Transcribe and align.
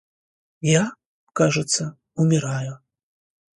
Я, 0.79 0.95
кажется, 1.33 1.95
умираю... 2.15 2.79